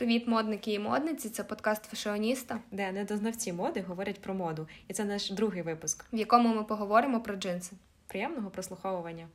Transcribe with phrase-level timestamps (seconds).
[0.00, 1.28] Привіт, модники і модниці!
[1.28, 4.68] Це подкаст фешіоніста, де недознавці моди говорять про моду.
[4.88, 7.76] І це наш другий випуск, в якому ми поговоримо про джинси.
[8.06, 9.28] Приємного прослуховування.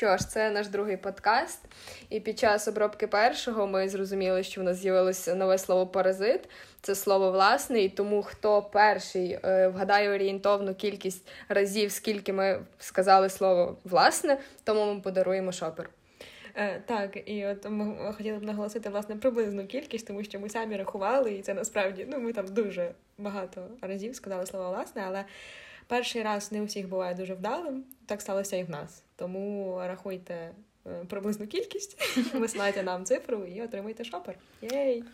[0.00, 1.60] Що ж, це наш другий подкаст,
[2.10, 6.48] і під час обробки першого ми зрозуміли, що в нас з'явилося нове слово паразит.
[6.80, 13.28] Це слово власне, і тому хто перший е, вгадає орієнтовну кількість разів, скільки ми сказали
[13.28, 15.90] слово власне, тому ми подаруємо шопер.
[16.54, 20.76] Е, Так, і от ми хотіли б наголосити власне приблизну кількість, тому що ми самі
[20.76, 25.24] рахували, і це насправді ну ми там дуже багато разів сказали слово власне, але
[25.86, 27.84] перший раз не у всіх буває дуже вдалим.
[28.10, 29.02] Так сталося і в нас.
[29.16, 30.34] Тому рахуйте
[30.86, 34.34] е, приблизну кількість, висилайте нам цифру і отримуйте шопер.
[34.62, 35.04] Єй!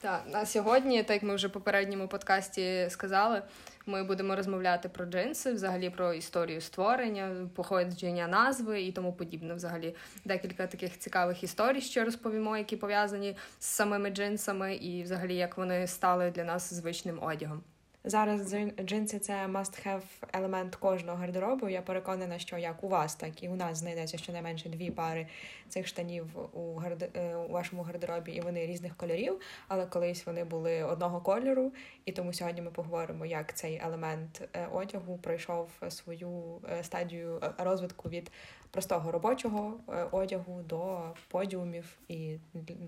[0.00, 3.42] Так, на сьогодні, так як ми вже в попередньому подкасті сказали,
[3.86, 9.54] ми будемо розмовляти про джинси, взагалі про історію створення, походження назви і тому подібне.
[9.54, 15.56] Взагалі, декілька таких цікавих історій, що розповімо, які пов'язані з самими джинсами, і взагалі як
[15.56, 17.62] вони стали для нас звичним одягом.
[18.04, 21.68] Зараз джинси це must-have елемент кожного гардеробу.
[21.68, 25.26] Я переконана, що як у вас, так і у нас знайдеться щонайменше дві пари
[25.68, 27.10] цих штанів у гард...
[27.14, 29.40] Е, у вашому гардеробі, і вони різних кольорів.
[29.68, 31.72] Але колись вони були одного кольору.
[32.04, 38.08] І тому сьогодні ми поговоримо, як цей елемент е, одягу пройшов свою е, стадію розвитку
[38.08, 38.32] від
[38.70, 42.36] простого робочого одягу до подіумів і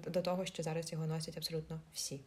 [0.07, 2.21] до того, що зараз його носять абсолютно всі.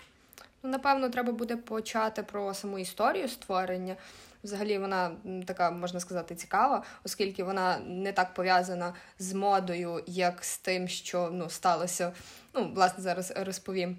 [0.63, 3.95] Ну, напевно, треба буде почати про саму історію створення.
[4.43, 5.11] Взагалі, вона
[5.47, 11.29] така, можна сказати, цікава, оскільки вона не так пов'язана з модою, як з тим, що
[11.33, 12.13] ну, сталося.
[12.53, 13.97] Ну, власне, зараз розповім.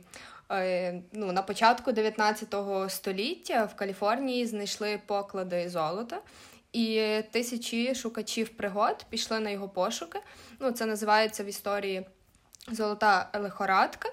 [0.51, 2.55] Е, ну, На початку 19
[2.89, 6.21] століття в Каліфорнії знайшли поклади золота.
[6.73, 10.21] І тисячі шукачів пригод пішли на його пошуки.
[10.61, 12.06] Ну, Це називається в історії
[12.69, 14.09] золота лихорадка.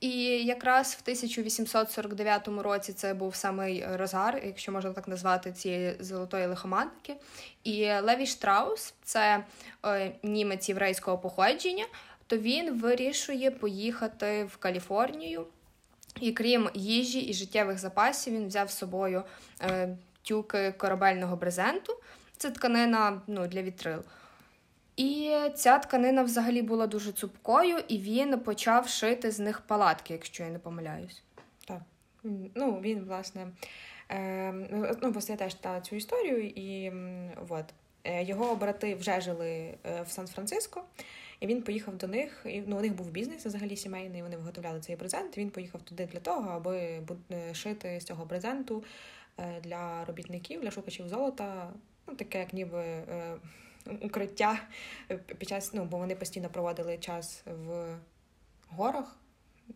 [0.00, 0.12] І
[0.44, 7.16] якраз в 1849 році це був самий розгар, якщо можна так назвати, цієї золотої лихоманки.
[7.64, 9.44] І Леві Штраус, це
[9.86, 11.84] е, німець єврейського походження,
[12.26, 15.46] то він вирішує поїхати в Каліфорнію.
[16.20, 19.22] І крім їжі і життєвих запасів, він взяв з собою
[19.62, 21.96] е, тюки корабельного брезенту.
[22.36, 24.02] Це тканина ну, для вітрил.
[24.96, 30.42] І ця тканина взагалі була дуже цупкою, і він почав шити з них палатки, якщо
[30.42, 31.22] я не помиляюсь.
[31.66, 31.82] Так.
[32.54, 33.46] Ну, він, власне,
[34.10, 34.52] е,
[35.02, 36.92] ну, просто я теж та цю історію, і
[37.48, 37.64] от,
[38.04, 40.84] е, його брати вже жили е, в Сан-Франциско,
[41.40, 42.46] і він поїхав до них.
[42.48, 45.38] І ну, у них був бізнес взагалі сімейний, вони виготовляли цей презент.
[45.38, 48.84] Він поїхав туди для того, аби е, шити з цього презенту
[49.62, 51.72] для робітників, для шукачів золота.
[52.06, 53.04] Ну, таке, як ніби
[54.00, 54.58] укриття
[55.38, 57.96] під час, ну, бо вони постійно проводили час в
[58.68, 59.16] горах.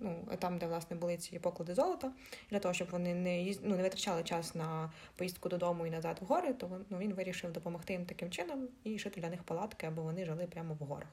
[0.00, 2.12] Ну, там, де власне були ці поклади золота,
[2.50, 6.24] для того, щоб вони не ну, не витрачали час на поїздку додому і назад в
[6.24, 10.02] гори, то ну, він вирішив допомогти їм таким чином і шити для них палатки, аби
[10.02, 11.08] вони жили прямо в горах.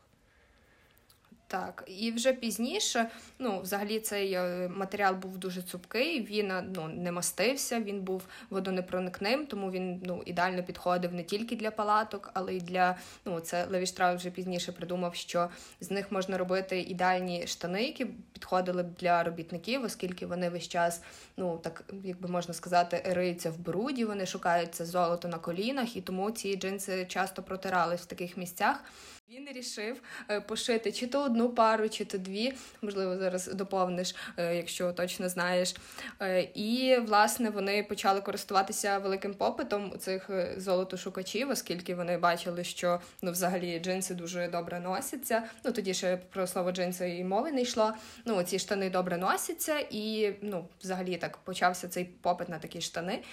[1.50, 3.10] Так, і вже пізніше,
[3.40, 8.24] ну, взагалі, цей е, матеріал був дуже цупкий, він е, ну, не мастився, він був
[8.50, 13.66] водонепроникним, тому він ну, ідеально підходив не тільки для палаток, але й для ну, це
[13.66, 15.50] Леві Штрау вже пізніше придумав, що
[15.82, 21.02] з них можна робити ідеальні штани, які підходили б для робітників, оскільки вони весь час,
[21.38, 25.96] ну так як би можна сказати, риються в бруді, вони шукають це золото на колінах,
[25.96, 28.84] і тому ці джинси часто протирались в таких місцях.
[29.30, 34.56] Він рішив е, пошити чи то одну пару, чи то дві, можливо, зараз доповниш, е,
[34.56, 35.76] якщо точно знаєш.
[36.22, 43.02] Е, і, власне, вони почали користуватися великим попитом у цих золотошукачів, оскільки вони бачили, що
[43.22, 45.44] ну, взагалі джинси дуже добре носяться.
[45.64, 47.94] Ну тоді ще про слово джинси і мови не йшло.
[48.26, 53.24] Ну, ці штани добре носяться, і ну, взагалі так почався цей попит на такі штани.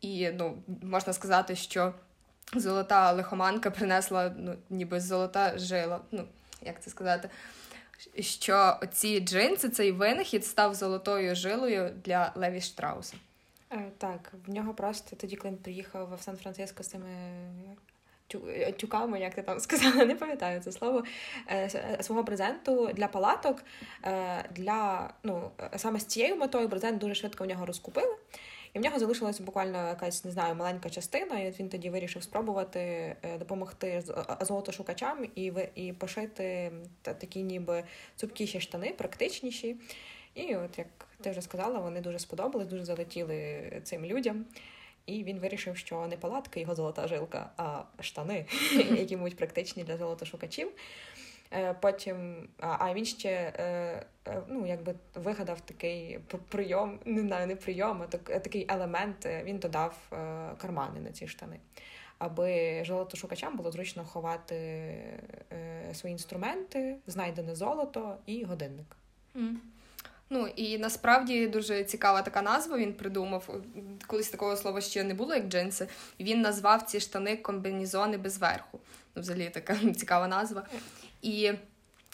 [0.00, 1.94] І ну, можна сказати, що
[2.60, 6.00] золота лихоманка принесла, ну, ніби золота жила.
[6.10, 6.24] Ну,
[6.62, 7.30] як це сказати?
[8.20, 13.14] Що ці джинси, цей винахід став золотою жилою для Леві Штрауса.
[13.72, 17.08] Е, так, в нього просто тоді, коли він приїхав в Сан-Франциско з цими
[18.76, 21.04] тюками, як ти там сказала, не пам'ятаю це слово,
[21.50, 23.62] е, свого презенту для палаток.
[24.04, 28.16] Е, для, ну, Саме з цією метою презент дуже швидко в нього розкупили.
[28.74, 32.80] І в нього залишилася буквально якась, не знаю, маленька частина, і він тоді вирішив спробувати
[33.22, 34.02] е, допомогти
[34.40, 36.72] золотошукачам і і пошити
[37.02, 37.84] такі ніби
[38.16, 39.76] цупкіші штани, практичніші.
[40.34, 40.86] І от, як
[41.20, 44.44] ти вже сказала, вони дуже сподобались, дуже залетіли цим людям.
[45.06, 49.96] І він вирішив, що не палатка його золота жилка, а штани, які будуть практичні для
[49.96, 50.72] золотошукачів.
[51.54, 53.62] Е, потім, а він ще е,
[54.28, 56.18] е, ну, якби вигадав такий
[56.48, 59.28] прийом, не знаю, не прийом, а такий елемент.
[59.44, 59.96] Він додав
[60.58, 61.60] кармани на ці штани,
[62.18, 64.94] аби золотошукачам було зручно ховати
[65.92, 68.96] свої інструменти, знайдене золото і годинник.
[69.36, 69.54] Mm.
[70.30, 72.78] Ну і насправді дуже цікава така назва.
[72.78, 73.48] Він придумав.
[74.06, 75.88] Колись такого слова ще не було, як джинси.
[76.20, 78.80] Він назвав ці штани комбінізони без верху.
[79.14, 80.66] Ну, взагалі така цікава назва.
[81.24, 81.52] І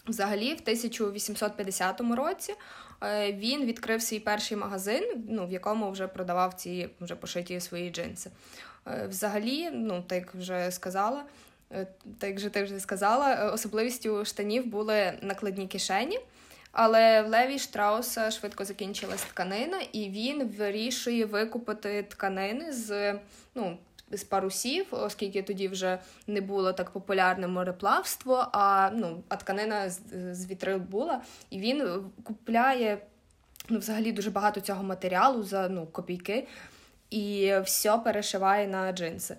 [0.07, 2.55] взагалі, в 1850 році
[3.03, 7.91] е, він відкрив свій перший магазин, ну, в якому вже продавав ці вже пошиті свої
[7.91, 8.31] джинси.
[8.87, 11.25] Е, взагалі, ну, так вже сказала,
[11.73, 11.87] е,
[12.19, 16.19] так як ти вже сказала, особливістю штанів були накладні кишені.
[16.73, 23.15] Але в Леві Штрауса швидко закінчилась тканина, і він вирішує викупити тканини з
[23.55, 23.79] ну,
[24.11, 30.01] з парусів, оскільки тоді вже не було так популярне мореплавство, а ну, а тканина з,
[30.33, 31.23] з вітрил була.
[31.51, 32.99] І він купляє
[33.69, 36.47] ну, взагалі дуже багато цього матеріалу за ну, копійки
[37.11, 39.37] і все перешиває на джинси.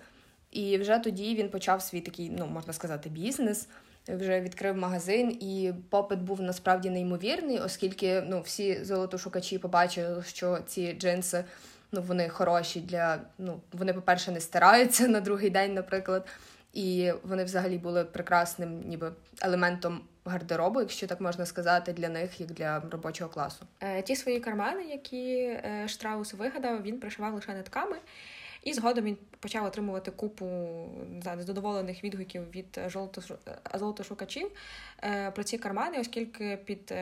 [0.50, 3.68] І вже тоді він почав свій такий, ну можна сказати, бізнес
[4.08, 10.92] вже відкрив магазин, і попит був насправді неймовірний, оскільки ну, всі золотошукачі побачили, що ці
[10.92, 11.44] джинси
[11.92, 13.20] ну, вони хороші для.
[13.38, 16.26] Ну, Вони, по-перше, не стираються на другий день, наприклад.
[16.72, 19.12] І вони взагалі були прекрасним ніби
[19.42, 23.66] елементом гардеробу, якщо так можна сказати, для них, як для робочого класу.
[23.80, 27.96] Е, ті свої кармани, які е, Штраус вигадав, він пришивав лише нитками.
[28.62, 30.46] І згодом він почав отримувати купу
[31.22, 32.80] задоволених відгуків від
[33.74, 34.50] золотошукачів
[35.04, 36.94] е, про ці кармани, оскільки під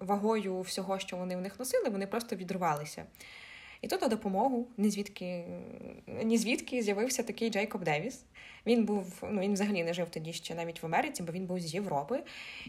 [0.00, 3.04] вагою всього, що вони в них носили, вони просто відрувалися.
[3.82, 5.44] І тут на допомогу ні звідки,
[6.24, 8.24] ні звідки з'явився такий Джейкоб Девіс.
[8.66, 11.60] Він був, ну він взагалі не жив тоді ще навіть в Америці, бо він був
[11.60, 12.22] з Європи.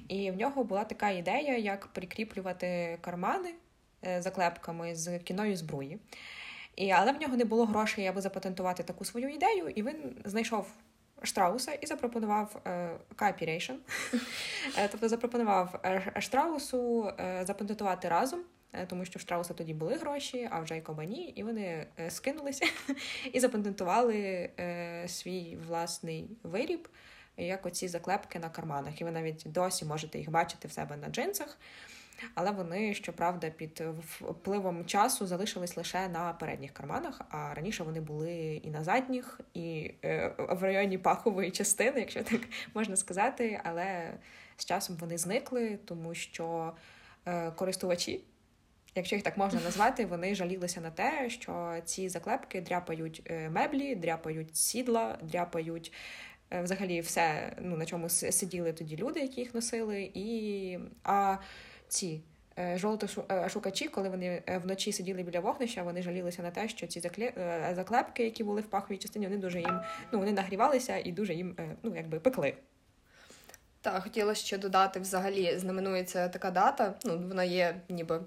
[0.07, 3.53] І в нього була така ідея, як прикріплювати кармани
[4.05, 5.99] е, заклепками з кіною зброї.
[6.75, 10.67] І, Але в нього не було грошей, аби запатентувати таку свою ідею, і він знайшов
[11.23, 12.61] Штрауса і запропонував
[13.15, 13.75] cooperation.
[14.77, 18.39] Е, тобто запропонував е, Штраусу запатентувати разом,
[18.87, 22.65] тому що в Штрауса тоді були гроші, а в Джейкоба ні, і вони скинулися
[23.33, 24.49] і запатентували
[25.07, 26.87] свій власний виріб,
[27.37, 29.01] як оці заклепки на карманах.
[29.01, 31.57] І ви навіть досі можете їх бачити в себе на джинсах
[32.35, 33.83] але вони, щоправда, під
[34.21, 39.91] впливом часу залишились лише на передніх карманах, а раніше вони були і на задніх, і
[40.03, 42.41] е, в районі пахової частини, якщо так
[42.73, 43.61] можна сказати.
[43.63, 44.13] Але
[44.57, 46.73] з часом вони зникли, тому що
[47.25, 48.23] е, користувачі.
[48.95, 53.95] Якщо їх так можна назвати, вони жалілися на те, що ці заклепки дряпають е, меблі,
[53.95, 55.93] дряпають сідла, дряпають
[56.51, 61.37] взагалі все, ну на чому сиділи тоді люди, які їх носили, і а
[61.87, 62.21] ці
[62.59, 66.87] е, жовтошукачі, е, коли вони е, вночі сиділи біля вогнища, вони жалілися на те, що
[66.87, 66.99] ці
[67.75, 69.79] заклепки, які були в паховій частині, вони дуже їм
[70.11, 72.53] ну вони нагрівалися і дуже їм ну якби пекли.
[73.81, 76.93] Так, хотіла ще додати, взагалі знаменується така дата.
[77.05, 78.21] Ну, вона є ніби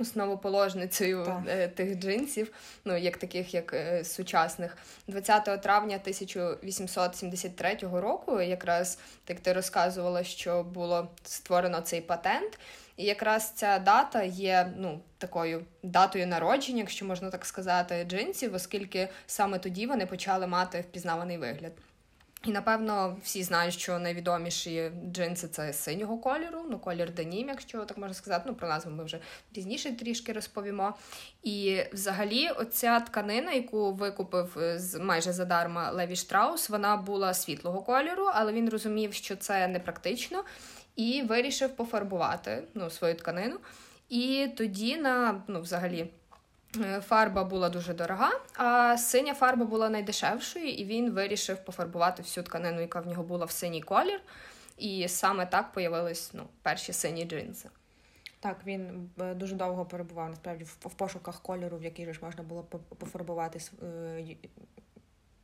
[0.00, 1.74] основоположницею так.
[1.74, 2.52] тих джинсів,
[2.84, 3.74] ну як таких, як
[4.04, 4.76] сучасних,
[5.08, 12.58] 20 травня 1873 року, якраз так ти розказувала, що було створено цей патент.
[12.96, 19.08] І якраз ця дата є ну, такою датою народження, якщо можна так сказати, джинсів, оскільки
[19.26, 21.72] саме тоді вони почали мати впізнаваний вигляд.
[22.44, 27.98] І, напевно, всі знають, що найвідоміші джинси це синього кольору, ну колір денім, якщо так
[27.98, 28.44] можна сказати.
[28.46, 29.18] Ну, про назву ми вже
[29.52, 30.94] пізніше трішки розповімо.
[31.42, 38.30] І взагалі, оця тканина, яку викупив з майже задарма Леві Штраус, вона була світлого кольору,
[38.34, 40.44] але він розумів, що це непрактично
[40.96, 43.56] і вирішив пофарбувати ну, свою тканину.
[44.08, 46.10] І тоді на ну, взагалі.
[46.82, 52.44] Е, фарба була дуже дорога, а синя фарба була найдешевшою, і він вирішив пофарбувати всю
[52.44, 54.20] тканину, яка в нього була в синій колір.
[54.78, 57.68] І саме так появились ну, перші сині джинси.
[58.40, 62.62] Так, він е, дуже довго перебував насправді в пошуках кольору, в який ж можна було
[62.98, 64.36] пофарбувати е,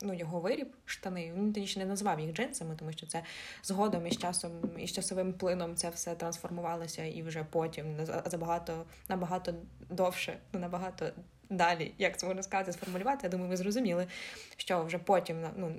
[0.02, 1.33] ну, його виріб, штани.
[1.37, 3.23] Він тоді ще не назвав їх джинсами, тому що це
[3.62, 9.54] згодом із часом і з часовим плином це все трансформувалося і вже потім забагато набагато
[9.90, 11.11] довше, ну набагато
[11.50, 13.21] далі, як це можна сказати, сформулювати.
[13.23, 14.07] Я думаю, ви зрозуміли,
[14.57, 15.75] що вже потім ну.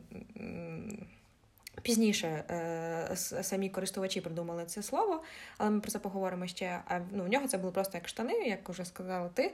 [1.82, 5.24] Пізніше е, самі користувачі придумали це слово,
[5.58, 6.80] але ми про це поговоримо ще.
[6.88, 9.54] А ну, в нього це було просто як штани, як вже сказала ти.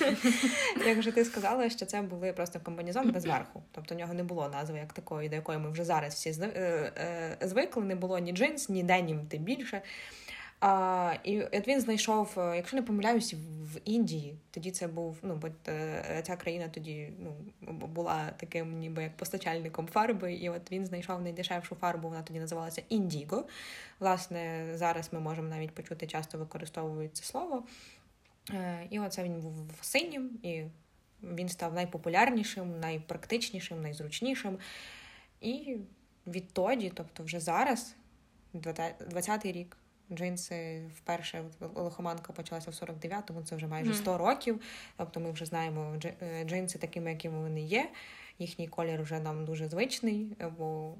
[0.86, 3.62] Як вже ти сказала, що це були просто комбінезон без верху.
[3.72, 6.32] Тобто в нього не було назви як такої, до якої ми вже зараз всі
[7.40, 7.84] звикли.
[7.84, 9.82] Не було ні джинс, ні денім, тим більше.
[10.60, 14.36] А, І от він знайшов, е, якщо не помиляюсь, в Індії.
[14.50, 17.36] Тоді це був, ну бо е, ця країна тоді ну,
[17.72, 20.34] була таким, ніби як постачальником фарби.
[20.34, 23.44] І от він знайшов найдешевшу фарбу, вона тоді називалася Індіго.
[24.00, 27.64] Власне, зараз ми можемо навіть почути, часто використовують це слово.
[28.50, 30.64] Е, і оце він був синім, і
[31.22, 34.58] він став найпопулярнішим, найпрактичнішим, найзручнішим.
[35.40, 35.76] І
[36.26, 37.94] відтоді, тобто вже зараз,
[38.54, 39.76] 20-й рік.
[40.12, 41.44] Джинси вперше
[41.74, 44.60] лихоманка почалася в 49-му, це вже майже 100 років.
[44.96, 47.90] Тобто ми вже знаємо е, джинси такими, якими вони є.
[48.38, 50.94] Їхній колір вже нам дуже звичний, або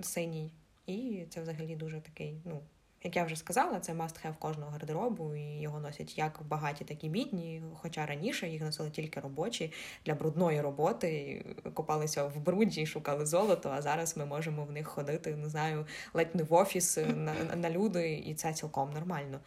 [0.00, 0.50] синій.
[0.86, 2.60] І це взагалі дуже такий, ну,
[3.02, 7.04] як я вже сказала, це must have кожного гардеробу, і його носять як багаті, так
[7.04, 7.62] і бідні.
[7.74, 9.72] Хоча раніше їх носили тільки робочі
[10.06, 13.70] для брудної роботи, копалися в бруді, шукали золото.
[13.74, 17.70] А зараз ми можемо в них ходити, не знаю, ледь не в офіс на, на
[17.70, 19.40] люди, і це цілком нормально.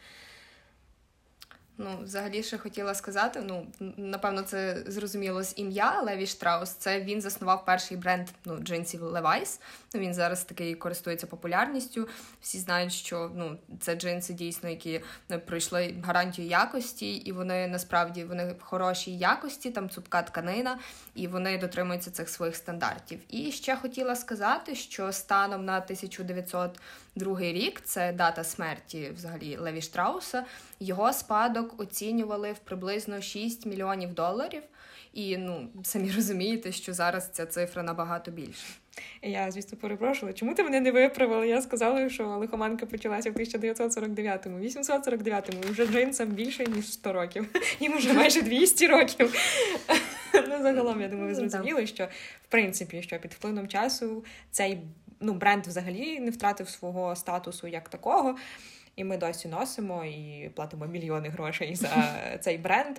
[1.83, 3.43] Ну, взагалі ще хотіла сказати.
[3.47, 6.69] Ну, напевно, це зрозуміло з ім'я Леві Штраус.
[6.69, 9.59] Це він заснував перший бренд ну, джинсів Levi's.
[9.93, 12.07] Ну, Він зараз такий користується популярністю.
[12.41, 18.23] Всі знають, що ну, це джинси дійсно, які ну, пройшли гарантію якості, і вони насправді
[18.23, 20.79] вони хорошій якості, там цупка тканина,
[21.15, 23.19] і вони дотримуються цих своїх стандартів.
[23.29, 25.81] І ще хотіла сказати, що станом на
[27.15, 30.45] 1902 рік це дата смерті взагалі Леві Штрауса.
[30.79, 34.61] Його спадок оцінювали в приблизно 6 мільйонів доларів.
[35.13, 38.67] І ну самі розумієте, що зараз ця цифра набагато більша.
[39.21, 41.45] Я, звісно, перепрошую, чому ти мене не виправила?
[41.45, 47.47] Я сказала, що лихоманка почалася в 1949-му, 849-му, вже джинсам більше, ніж 100 років.
[47.79, 49.33] Їм вже майже 200 років.
[50.33, 52.05] Ну, загалом, я думаю, ви ну, зрозуміли, що
[52.43, 54.79] в принципі, що під впливом часу цей
[55.21, 58.35] ну, бренд взагалі не втратив свого статусу як такого.
[58.95, 62.97] І ми досі носимо і платимо мільйони грошей за цей бренд.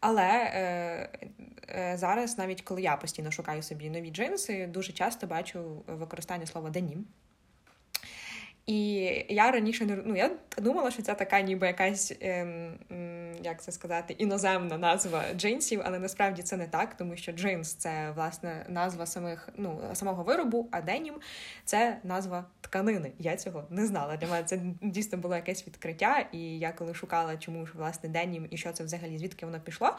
[0.00, 1.08] Але е,
[1.68, 6.70] е, зараз, навіть коли я постійно шукаю собі нові джинси, дуже часто бачу використання слова
[6.70, 7.06] денім.
[8.66, 8.76] І
[9.28, 12.78] я раніше не ну, я думала, що це така, ніби якась, ем,
[13.42, 18.12] як це сказати, іноземна назва джинсів, але насправді це не так, тому що джинс це
[18.16, 21.14] власне назва самих ну, самого виробу, а денім
[21.64, 23.12] це назва тканини.
[23.18, 24.16] Я цього не знала.
[24.16, 26.26] Для мене це дійсно було якесь відкриття.
[26.32, 29.96] І я коли шукала, чому ж власне денім і що це взагалі, звідки воно пішло.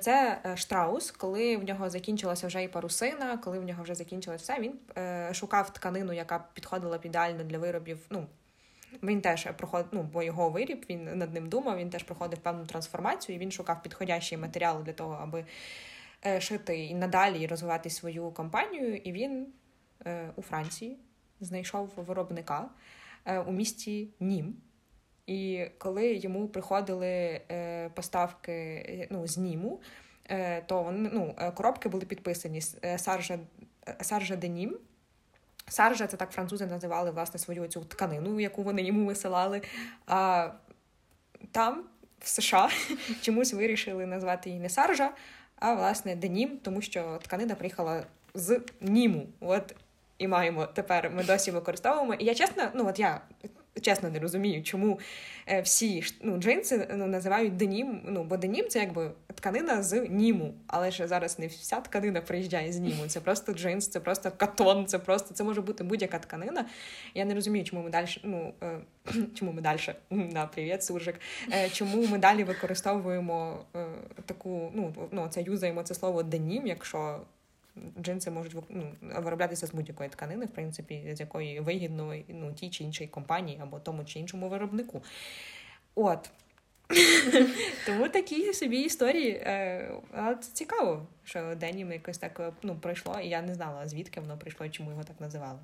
[0.00, 4.42] Це е, штраус, коли в нього закінчилася вже і парусина, коли в нього вже закінчилося
[4.42, 8.06] все, він е, шукав тканину, яка підходила ідеально для виробів.
[8.10, 8.26] ну,
[9.02, 12.66] він теж проходив, ну, бо його виріб, він над ним думав, він теж проходив певну
[12.66, 15.44] трансформацію, і він шукав підходящий матеріал для того, аби
[16.26, 18.96] е, шити і надалі розвивати свою компанію.
[18.96, 19.46] І він
[20.06, 20.98] е, у Франції
[21.40, 22.68] знайшов виробника
[23.24, 24.56] е, у місті Нім.
[25.26, 27.40] І коли йому приходили
[27.94, 29.80] поставки ну, з Німу,
[30.66, 32.60] то вони ну, коробки були підписані
[32.96, 33.38] Саржа
[34.00, 34.78] Саржа де Нім.
[35.68, 39.62] Саржа це так французи називали власне свою цю тканину, яку вони йому висилали.
[40.06, 40.50] А
[41.52, 41.84] там,
[42.20, 42.70] в США,
[43.22, 45.10] чомусь вирішили назвати її не Саржа,
[45.56, 48.04] а власне денім, тому що тканина приїхала
[48.34, 49.26] з Німу.
[49.40, 49.74] От
[50.18, 52.14] і маємо тепер ми досі використовуємо.
[52.14, 53.20] І я чесно, ну от я
[53.80, 54.98] чесно не розумію, чому
[55.46, 58.00] е, всі ну, джинси ну, називають денім.
[58.04, 60.54] Ну, бо денім це якби тканина з німу.
[60.66, 63.06] Але ж зараз не вся тканина приїжджає з німу.
[63.06, 66.66] Це просто джинс, це просто катон, це просто це може бути будь-яка тканина.
[67.14, 68.06] Я не розумію, чому ми далі.
[68.22, 68.78] Ну, е,
[69.34, 69.80] чому ми далі?
[70.10, 71.20] На привіт, суржик.
[71.52, 73.64] Е, чому ми далі використовуємо
[74.26, 77.20] таку, ну, ну це юзаємо це слово денім, якщо
[78.00, 82.84] джинси можуть ну, вироблятися з будь-якої тканини, в принципі, з якої вигідно ну, тій чи
[82.84, 85.02] іншій компанії або тому чи іншому виробнику.
[85.94, 86.30] От.
[87.86, 89.40] Тому такі собі історії.
[90.14, 94.68] Це цікаво, що Денім якось так ну, пройшло, і я не знала, звідки воно прийшло
[94.68, 95.58] чому його так називали.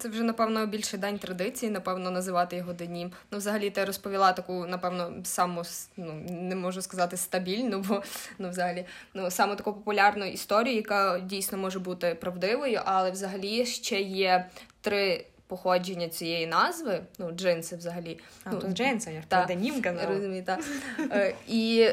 [0.00, 3.12] Це вже, напевно, більше день традиції, напевно, називати його денім.
[3.30, 5.62] Ну, взагалі, ти розповіла таку, напевно, саму
[5.96, 8.02] ну, не можу сказати стабільну, бо
[8.38, 14.00] ну, взагалі, ну, саму таку популярну історію, яка дійсно може бути правдивою, але взагалі ще
[14.00, 14.46] є
[14.80, 15.26] три.
[15.46, 18.20] Походження цієї назви, ну, джинси взагалі.
[18.44, 20.06] А, ну, то джинси, я та, денім казала.
[20.06, 20.60] Розумію, так.
[20.98, 21.88] Е, і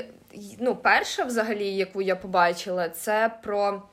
[0.60, 3.84] ну, перша, взагалі, яку я побачила, це про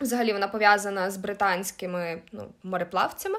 [0.00, 3.38] Взагалі вона пов'язана з британськими ну, мореплавцями.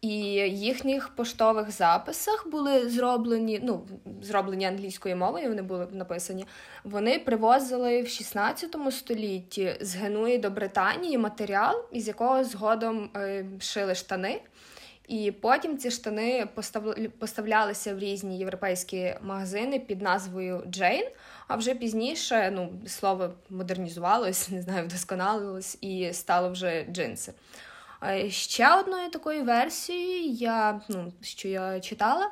[0.00, 3.86] І їхніх поштових записах були зроблені, ну,
[4.22, 6.46] зроблені англійською мовою, вони були написані.
[6.84, 13.94] Вони привозили в 16 столітті з Генуї до Британії матеріал, із якого згодом е, шили
[13.94, 14.40] штани.
[15.08, 16.48] І потім ці штани
[17.18, 21.06] поставлялися в різні європейські магазини під назвою Джейн.
[21.48, 27.32] А вже пізніше ну, слово модернізувалось, не знаю, вдосконалилось і стало вже джинси.
[28.28, 32.30] Ще одною такою версією, я, ну, що я читала,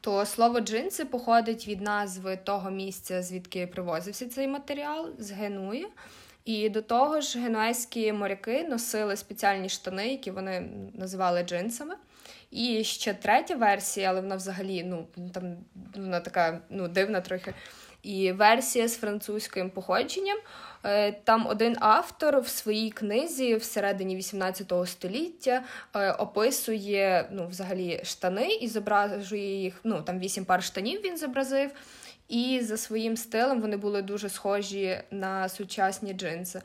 [0.00, 5.86] то слово джинси походить від назви того місця, звідки привозився цей матеріал, з Генуї.
[6.44, 11.94] І до того ж, генуезькі моряки носили спеціальні штани, які вони називали джинсами.
[12.50, 15.56] І ще третя версія, але вона взагалі ну, там
[15.94, 17.54] вона така ну, дивна трохи.
[18.02, 20.38] І версія з французьким походженням.
[20.84, 25.62] Е, там один автор в своїй книзі всередині 18 століття
[25.94, 29.80] е, описує ну, взагалі штани і зображує їх.
[29.84, 31.70] Ну там вісім пар штанів він зобразив.
[32.28, 36.62] І за своїм стилем вони були дуже схожі на сучасні джинси.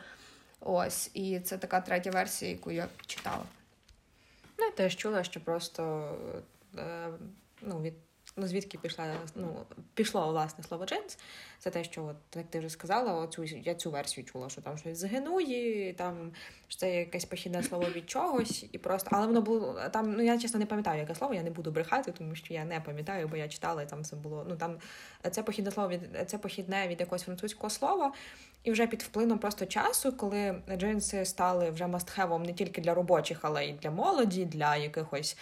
[0.60, 3.44] Ось, і це така третя версія, яку я читала.
[4.58, 6.12] Ну, я теж чула, що просто
[6.78, 7.10] е,
[7.62, 7.94] ну, від
[8.40, 11.18] ну, звідки пішла ну, пішло власне слово джинс.
[11.60, 14.78] Це те, що, от, як ти вже сказала, оцю, я цю версію чула, що там
[14.78, 16.32] щось загинує, там
[16.68, 20.14] що це якесь похідне слово від чогось, і просто, але воно було там.
[20.14, 22.82] Ну я чесно не пам'ятаю, яке слово, я не буду брехати, тому що я не
[22.82, 24.46] пам'ятаю, бо я читала, і там це було.
[24.50, 24.78] Ну там
[25.32, 28.14] це похідне слово від це похідне від якогось французького слова.
[28.64, 33.40] І вже під впливом просто часу, коли джинси стали вже мастхевом не тільки для робочих,
[33.42, 35.38] але й для молоді, для якихось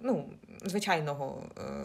[0.00, 0.30] ну,
[0.64, 1.42] звичайного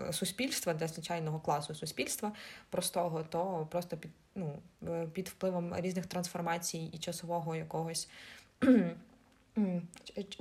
[0.09, 2.31] е, суспільства, для звичайного класу суспільства
[2.69, 4.59] простого, то просто під ну,
[5.13, 8.09] під впливом різних трансформацій і часового якогось.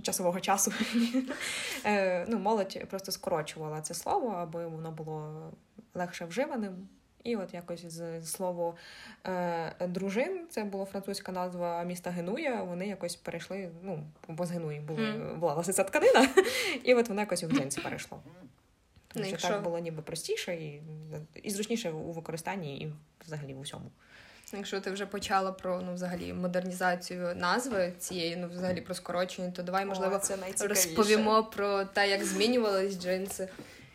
[0.02, 0.72] Часового часу
[1.84, 5.50] е, ну, молодь просто скорочувала це слово, аби воно було
[5.94, 6.88] легше вживаним.
[7.24, 8.74] І от якось з слово
[9.26, 12.62] е, дружин, це була французька назва міста Генуя.
[12.62, 13.70] Вони якось перейшли.
[13.82, 15.38] Ну, бо з Генуї були mm.
[15.38, 16.28] була власне ця тканина,
[16.84, 18.22] і от вона якось в джинси перейшло.
[19.08, 20.82] Тому що так було ніби простіше і
[21.42, 22.92] і зручніше у використанні, і
[23.26, 23.90] взагалі в усьому.
[24.52, 29.62] Якщо ти вже почала про ну, взагалі модернізацію назви цієї, ну взагалі про скорочення, то
[29.62, 33.48] давай можливо О, це розповімо про те, як змінювались джинси.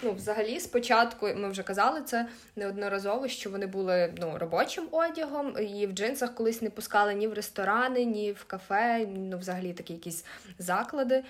[0.03, 5.87] Ну, взагалі, спочатку ми вже казали це неодноразово, що вони були ну, робочим одягом, і
[5.87, 10.25] в джинсах колись не пускали ні в ресторани, ні в кафе, ну, взагалі такі якісь
[10.59, 11.23] заклади.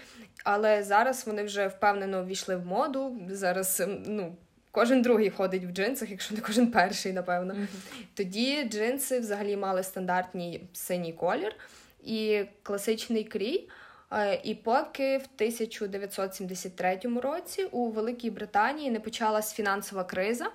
[0.43, 3.19] Але зараз вони вже впевнено ввійшли в моду.
[3.29, 4.35] Зараз ну.
[4.71, 7.53] Кожен другий ходить в джинсах, якщо не кожен перший, напевно.
[7.53, 8.03] Mm-hmm.
[8.13, 11.55] Тоді джинси взагалі мали стандартний синій колір
[12.03, 13.69] і класичний крій.
[14.15, 20.51] Е, і поки в 1973 році у Великій Британії не почалась фінансова криза.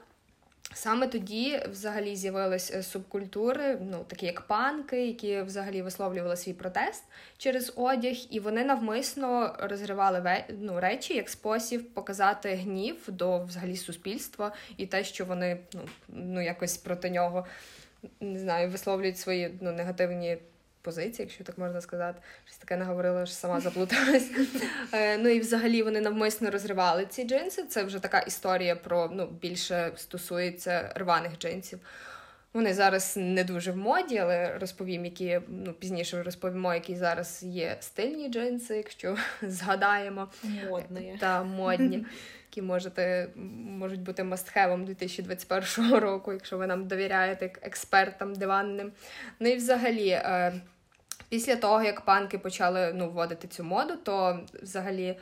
[0.75, 7.05] Саме тоді взагалі з'явились е, субкультури, ну такі як панки, які взагалі висловлювали свій протест
[7.38, 14.53] через одяг, і вони навмисно розривали ну, речі як спосіб показати гнів до взагалі суспільства
[14.77, 17.46] і те, що вони ну, ну якось проти нього
[18.20, 20.38] не знаю, висловлюють свої ну, негативні
[20.83, 22.21] позиції, якщо так можна сказати.
[22.45, 24.31] Щось таке не говорила, що сама заплуталась.
[24.93, 27.62] Е, ну і взагалі вони навмисно розривали ці джинси.
[27.64, 31.79] Це вже така історія про ну, більше стосується рваних джинсів.
[32.53, 37.77] Вони зараз не дуже в моді, але розповім, які ну пізніше розповімо, які зараз є
[37.81, 40.29] стильні джинси, якщо згадаємо
[40.71, 41.16] Модні.
[41.21, 42.07] та модні,
[42.50, 43.28] які можете
[43.78, 48.92] можуть бути мастхевом 2021 року, якщо ви нам довіряєте як експертам диванним.
[49.40, 50.08] Ну і взагалі.
[50.08, 50.52] Е,
[51.28, 55.18] Після того, як панки почали ну, вводити цю моду, то взагалі,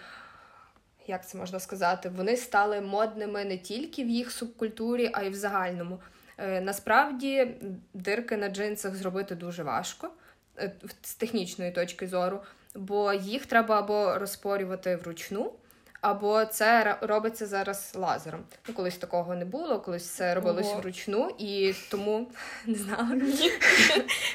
[1.06, 5.34] як це можна сказати, вони стали модними не тільки в їх субкультурі, а й в
[5.34, 6.00] загальному.
[6.38, 7.54] Е, насправді
[7.94, 10.10] дирки на джинсах зробити дуже важко
[10.58, 12.40] е, з технічної точки зору,
[12.74, 15.52] бо їх треба або розпорювати вручну.
[16.00, 18.44] Або це робиться зараз лазером.
[18.68, 20.80] Ну, колись такого не було, колись це робилось Ого.
[20.80, 22.30] вручну, і тому
[22.66, 23.04] не знала.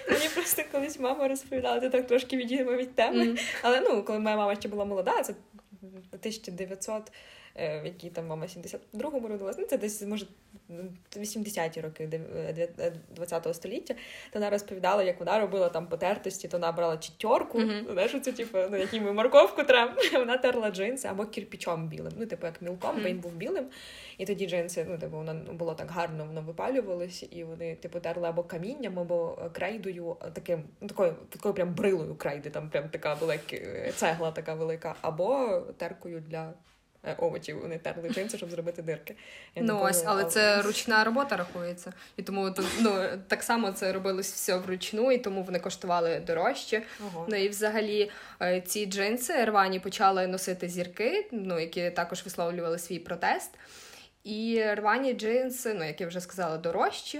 [0.10, 3.23] Мені просто колись мама розповідала, ти так трошки відійдемо від теми.
[3.23, 3.41] Mm.
[3.62, 5.34] Але ну, коли моя мама ще була молода, це
[6.12, 7.12] 1900 е,
[7.56, 9.56] в якій там мама 72-му родилась.
[9.60, 10.26] Ну, це десь може
[11.16, 12.10] 80-ті роки
[13.18, 13.94] 20-го е, століття.
[13.94, 17.94] То вона розповідала, як вона робила там потертості, то вона брала чітьорку, mm-hmm.
[17.94, 19.96] знаєш, це типу, ну, якій ми морковку треба.
[20.13, 22.13] Вона терла джинси або кірпічом білим.
[22.18, 23.02] Ну, типу, як мілком, mm-hmm.
[23.02, 23.66] бо він був білим.
[24.18, 28.28] І тоді джинси, ну, типу, воно було так гарно, воно випалювалося, і вони, типу, терли
[28.28, 33.58] або камінням, або крейдою, таким, ну, такою такою прям брилою крейди, там прям така велика
[33.96, 36.54] цегла така велика, або теркою для.
[37.06, 39.16] Е, овочів вони терли джинси, щоб зробити дирки.
[39.56, 41.94] Я ну ось, але це ручна робота рахується.
[42.18, 46.84] І тому ну, так само це робилось все вручну, і тому вони коштували дорожче.
[47.00, 47.26] Ага.
[47.30, 48.12] Ну і взагалі
[48.42, 53.52] е, ці джинси рвані почали носити зірки, ну які також висловлювали свій протест.
[54.24, 57.20] І рвані джинси, ну як я вже сказала, дорожчі.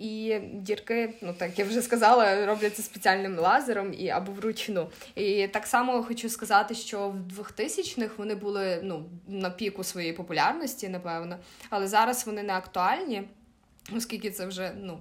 [0.00, 4.90] І дірки, ну так я вже сказала, робляться спеціальним лазером і або вручну.
[5.14, 10.88] І так само хочу сказати, що в 2000-х вони були ну, на піку своєї популярності,
[10.88, 11.38] напевно,
[11.70, 13.22] але зараз вони не актуальні,
[13.96, 15.00] оскільки це вже ну.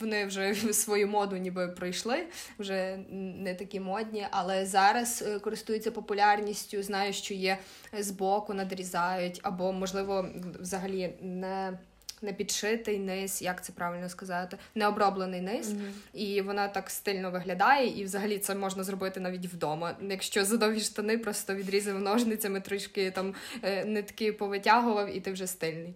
[0.00, 2.26] Вони вже свою моду ніби пройшли,
[2.58, 6.82] вже не такі модні, але зараз е, користуються популярністю.
[6.82, 7.58] Знаю, що є
[7.98, 10.28] збоку, надрізають, або, можливо,
[10.60, 11.78] взагалі не
[12.22, 15.90] не підшитий низ, як це правильно сказати, не оброблений низ, mm-hmm.
[16.14, 19.96] і вона так стильно виглядає, і взагалі це можна зробити навіть вдома.
[20.00, 25.94] Якщо задовгі штани, просто відрізав ножницями, трішки там е, нитки повитягував, і ти вже стильний.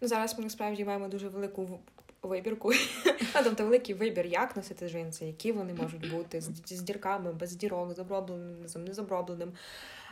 [0.00, 1.80] Ну, Зараз ми насправді маємо дуже велику
[2.22, 2.72] вибірку.
[3.44, 7.94] Тобто великий вибір, як носити джинси, які вони можуть бути з, з дірками, без дірок,
[7.94, 9.52] з обробленим з обробленим.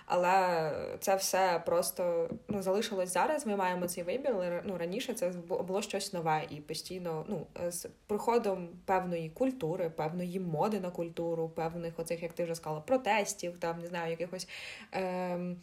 [0.07, 3.47] Але це все просто ну залишилось зараз.
[3.47, 4.33] Ми маємо цей вибір.
[4.35, 10.41] але ну раніше це було щось нове і постійно ну з приходом певної культури, певної
[10.41, 14.49] моди на культуру, певних оцих, як ти вже сказала, протестів, там не знаю, якихось
[14.93, 15.57] ем,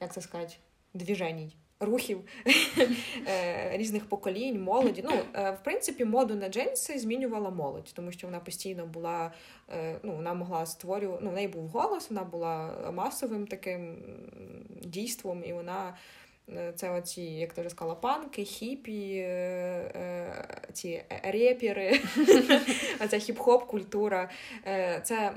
[0.00, 0.54] як це сказати,
[0.94, 2.20] двіженій рухів
[3.28, 5.04] е, різних поколінь, молоді.
[5.04, 9.32] Ну, е, в принципі, моду на джинси змінювала молодь, тому що вона постійно була,
[9.74, 13.96] е, ну, вона могла створювати, ну, в неї був голос, вона була масовим таким
[14.82, 15.96] дійством, і вона.
[16.74, 19.28] Це оці, як ти вже сказала, панки, хіпі,
[20.72, 22.00] ці репери,
[23.10, 24.30] ця хіп-хоп культура.
[25.02, 25.32] Це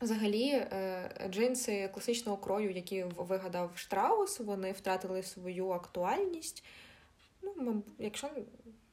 [0.00, 6.64] Взагалі, е, джинси класичного крою, які вигадав Штраус, вони втратили свою актуальність.
[7.42, 8.30] Ну, Якщо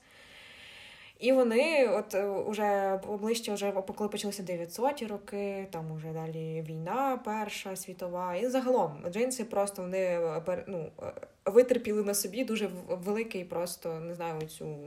[1.20, 7.20] І вони, от е, уже ближче, вже коли почалися 900-ті роки, там уже далі війна,
[7.26, 11.14] Перша світова, і загалом джинси просто вони е, ну, е,
[11.46, 14.78] витерпіли на собі дуже великий, просто не знаю, цю.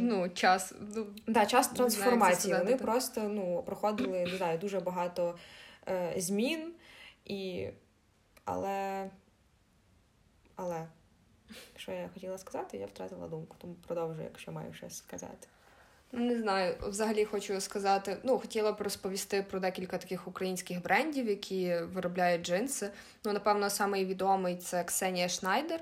[0.00, 2.54] Ну, час ну, да, час трансформації.
[2.54, 5.34] Вони просто ну, проходили не знаю, дуже багато
[5.88, 6.72] е, змін,
[7.24, 7.66] і
[8.44, 9.10] але.
[10.56, 10.86] але
[11.76, 15.48] що я хотіла сказати, я втратила думку, тому продовжую, якщо маю щось сказати.
[16.12, 18.16] Не знаю, взагалі хочу сказати.
[18.22, 22.90] Ну, хотіла б розповісти про декілька таких українських брендів, які виробляють джинси.
[23.24, 25.80] Ну, напевно, самий відомий це Ксенія Шнайдер.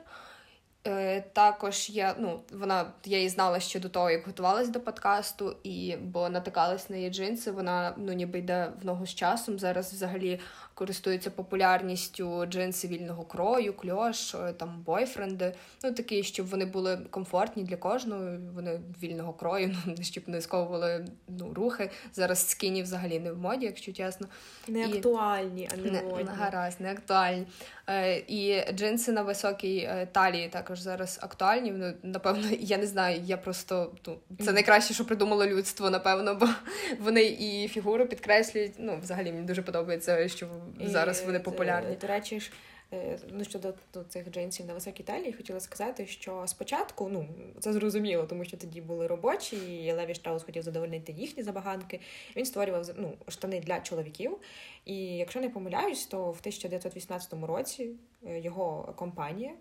[0.86, 5.56] Е, також я ну, вона я її знала ще до того, як готувалась до подкасту,
[5.62, 7.50] і бо натикалась на її джинси.
[7.50, 9.58] Вона ну ніби йде в ногу з часом.
[9.58, 10.40] Зараз взагалі
[10.74, 15.54] користуються популярністю джинси вільного крою, кльош, е, там бойфренди.
[15.84, 18.36] Ну такі, щоб вони були комфортні для кожного.
[18.54, 21.90] Вони вільного крою, ну щоб не сковували ну, рухи.
[22.12, 24.26] Зараз скіні взагалі не в моді, якщо чесно.
[24.68, 26.30] Не актуальні, а не модні.
[26.36, 27.46] гаразд, не актуальні.
[27.88, 31.70] Е, І джинси на високій е, талії також також зараз актуальні.
[31.70, 36.48] Ну, напевно, я не знаю, я просто ну, це найкраще, що придумало людство, напевно, бо
[37.00, 38.72] вони і фігуру підкреслюють.
[38.78, 40.46] Ну, взагалі мені дуже подобається, що
[40.80, 41.96] зараз вони популярні.
[42.00, 42.50] До речі ж.
[42.92, 47.28] Е, ну, щодо до цих джинсів на високій талії, хотіла сказати, що спочатку, ну
[47.60, 52.00] це зрозуміло, тому що тоді були робочі, і Леві Штраус хотів задовольнити їхні забаганки.
[52.36, 54.38] Він створював ну, штани для чоловіків.
[54.84, 57.90] І якщо не помиляюсь, то в 1918 році
[58.26, 59.52] е, його компанія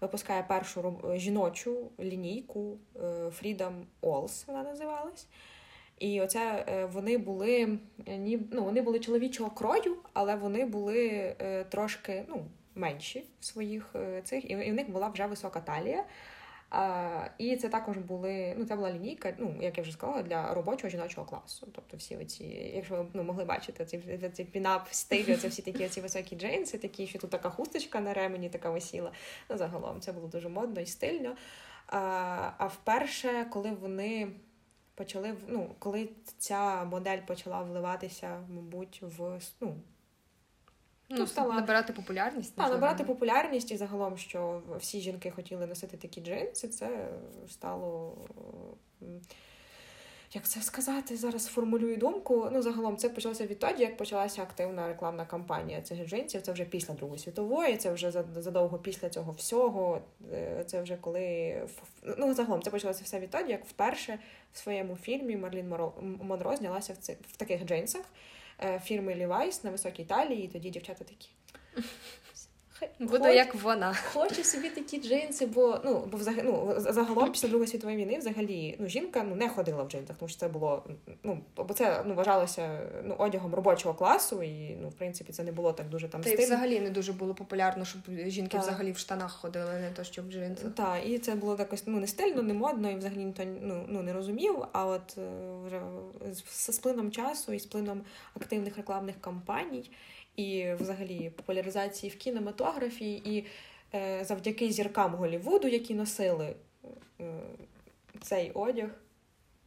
[0.00, 5.26] випускає першу жіночу лінійку е, Freedom Alls, вона називалась.
[5.98, 11.34] І оце вони були ні, ну, вони були чоловічого крою, але вони були
[11.70, 12.44] трошки ну,
[12.76, 16.04] менші в своїх е, цих, і в них була вже висока талія.
[16.70, 20.54] А, І це також були, ну це була лінійка, ну як я вже сказала, для
[20.54, 21.68] робочого жіночого класу.
[21.74, 25.84] Тобто всі оці, якщо ви ну, могли бачити, ці ці пінап стилі, це всі такі
[25.84, 29.12] оці високі джинси, такі, що тут така хусточка на ремені така висіла.
[29.50, 31.36] Ну, загалом це було дуже модно і стильно.
[31.86, 31.98] А
[32.58, 34.28] а вперше, коли вони
[34.94, 36.08] почали ну, коли
[36.38, 39.76] ця модель почала вливатися, мабуть, в ну,
[41.08, 42.56] Ну, стала набирати популярність.
[42.56, 47.08] Так, набирати популярність і загалом, що всі жінки хотіли носити такі джинси, це
[47.48, 48.16] стало.
[50.32, 52.48] Як це сказати, зараз формулюю думку.
[52.52, 56.42] Ну, загалом це почалося відтоді, як почалася активна рекламна кампанія цих джинсів.
[56.42, 60.00] Це вже після Другої світової, це вже задовго після цього всього.
[60.32, 61.54] Е, це вже коли
[62.18, 64.18] ну, загалом це почалося все відтоді, як вперше
[64.52, 65.74] в своєму фільмі Марлін
[66.22, 68.02] Монро знялася в цих в таких джинсах.
[68.62, 71.28] Е, фірми Levi's на високій талії, і тоді дівчата такі.
[72.98, 73.94] Буду Хоч, як вона.
[74.12, 78.76] Хочу собі такі джинси, бо ну бо взагалі ну, загалом після Другої світової війни взагалі
[78.78, 80.84] ну, жінка ну, не ходила в джинсах, тому що це було
[81.22, 85.52] ну, бо це ну, вважалося ну, одягом робочого класу, і ну, в принципі це не
[85.52, 88.62] було так дуже там Та й взагалі не дуже було популярно, щоб жінки так.
[88.62, 90.74] взагалі в штанах ходили, не то що в джинсах.
[90.74, 94.02] Так, і це було якось ну, не стильно, не модно, і взагалі ніхто ну, ну,
[94.02, 94.56] не розумів.
[94.72, 95.22] А от е,
[95.66, 95.80] вже
[96.50, 98.00] з плином часу і з плином
[98.34, 99.90] активних рекламних кампаній
[100.36, 103.46] і взагалі популяризації в кінематографі, і
[103.94, 106.54] е, завдяки зіркам Голівуду, які носили
[107.20, 107.40] е,
[108.20, 108.90] цей одяг,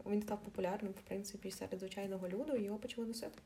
[0.06, 3.40] він став популярним, в принципі, серед звичайного люду, і його почали носити.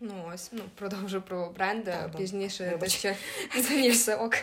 [0.00, 3.16] Ну, ось, ну, продовжу про бренди, так, пізніше та ще
[3.94, 4.34] це ок.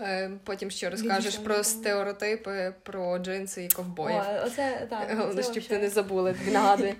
[0.00, 4.18] Е, потім ще розкажеш про стереотипи, про джинси і ковбоїв.
[4.18, 6.94] О, оце, так, Головне, щоб ти не забули, нагадую.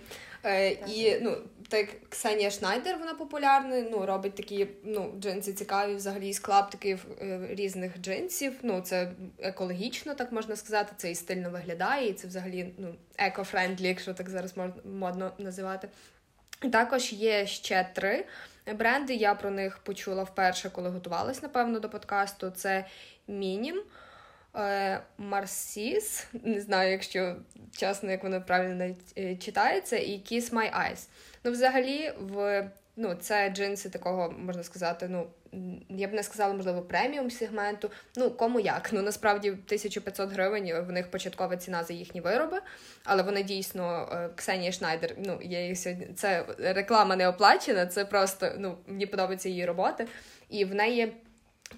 [0.44, 1.36] Е, і ну,
[1.68, 7.48] так Ксенія Шнайдер, вона популярна, ну, робить такі ну, джинси цікаві, взагалі з клаптиків е,
[7.50, 8.52] різних джинсів.
[8.62, 13.86] Ну, Це екологічно, так можна сказати, це і стильно виглядає, і це взагалі ну, eco-friendly,
[13.86, 15.88] якщо так зараз модно називати.
[16.72, 18.24] Також є ще три
[18.74, 19.14] бренди.
[19.14, 22.50] Я про них почула вперше, коли готувалась, напевно, до подкасту.
[22.50, 22.84] Це
[23.28, 23.82] Мінім.
[24.56, 27.36] Е, Марсіс, не знаю, якщо
[27.76, 31.08] чесно, як воно правильно е, читається, і Kiss My Eyes.
[31.44, 35.26] Ну, взагалі, в ну, це джинси такого, можна сказати, ну,
[35.88, 37.90] я б не сказала, можливо, преміум сегменту.
[38.16, 38.90] Ну, кому як.
[38.92, 42.60] Ну, насправді 1500 гривень в них початкова ціна за їхні вироби,
[43.04, 46.08] але вони дійсно, е, Ксенія Шнайдер, ну, я їх сьогодні.
[46.16, 50.06] Це реклама не оплачена, це просто ну, мені подобається її роботи.
[50.48, 51.12] І в неї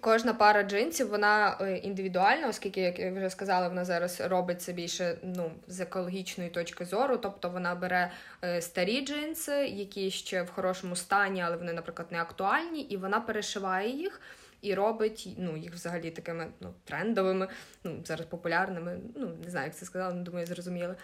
[0.00, 4.72] Кожна пара джинсів вона е, індивідуальна, оскільки, як я вже сказала, вона зараз робить це
[4.72, 7.16] більше ну, з екологічної точки зору.
[7.16, 8.10] Тобто вона бере
[8.44, 13.20] е, старі джинси, які ще в хорошому стані, але вони, наприклад, не актуальні, і вона
[13.20, 14.20] перешиває їх
[14.62, 17.48] і робить ну, їх взагалі такими ну, трендовими,
[17.84, 18.98] ну, зараз популярними.
[19.16, 20.94] Ну, не знаю, як це сказала, але думаю, зрозуміли.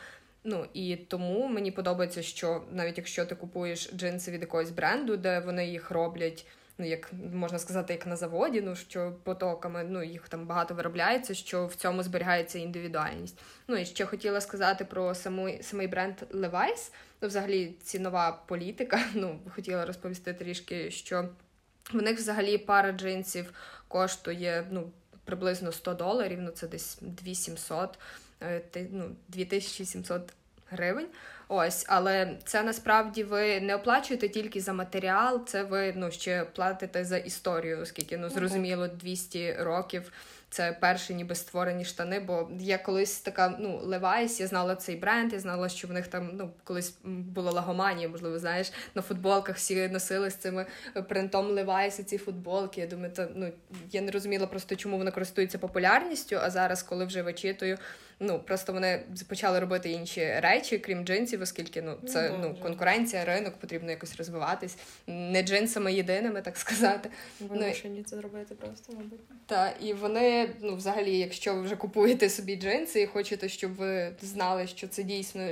[0.45, 5.41] Ну і тому мені подобається, що навіть якщо ти купуєш джинси від якогось бренду, де
[5.41, 6.47] вони їх роблять
[6.83, 11.35] ну як можна сказати, як на заводі, ну що потоками ну їх там багато виробляється,
[11.35, 13.39] що в цьому зберігається індивідуальність.
[13.69, 19.01] Ну і ще хотіла сказати про саму самий бренд Levi's, ну взагалі цінова політика.
[19.15, 21.29] Ну хотіла розповісти трішки, що
[21.93, 23.53] в них взагалі пара джинсів
[23.89, 24.91] коштує ну
[25.25, 27.99] приблизно 100 доларів, ну це десь 2700,
[28.43, 30.33] е, ну 2700
[30.71, 31.07] гривень.
[31.55, 37.05] Ось, але це насправді ви не оплачуєте тільки за матеріал, це ви ну ще платите
[37.05, 40.13] за історію, оскільки ну зрозуміло 200 років.
[40.53, 45.33] Це перші ніби створені штани, бо я колись така, ну, Levi's, я знала цей бренд,
[45.33, 49.89] я знала, що в них там ну, колись була лагоманія, можливо, знаєш, на футболках всі
[49.89, 50.67] носили з цими
[51.09, 52.81] принтом Levi's ці футболки.
[52.81, 53.53] Я думаю, то, ну,
[53.91, 57.79] я не розуміла просто, чому вони користуються популярністю, а зараз, коли вже вичитую,
[58.21, 63.25] ну просто вони почали робити інші речі, крім джинсів, оскільки ну це ну, ну конкуренція,
[63.25, 64.77] ринок, потрібно якось розвиватись.
[65.07, 67.11] Не джинсами єдиними, так сказати.
[67.41, 69.21] Вони ну, це зробити просто, мабуть.
[69.47, 74.13] Так, і вони, ну, взагалі, якщо ви вже купуєте собі джинси і хочете, щоб ви
[74.23, 75.49] знали, що це дійсно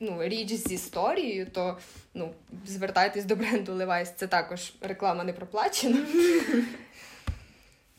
[0.00, 1.78] ну, річ з історією, то
[2.14, 2.30] ну,
[2.66, 4.12] звертайтесь до бренду Levi's.
[4.16, 5.98] Це також реклама не проплачена.